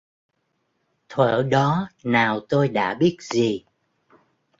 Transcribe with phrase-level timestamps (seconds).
[1.09, 3.63] Thuở đó nào tôi đã biết gì